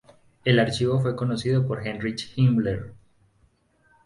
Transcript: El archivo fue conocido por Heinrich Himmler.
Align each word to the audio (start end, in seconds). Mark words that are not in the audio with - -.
El 0.45 0.57
archivo 0.57 0.99
fue 0.99 1.15
conocido 1.15 1.67
por 1.67 1.85
Heinrich 1.85 2.33
Himmler. 2.35 2.95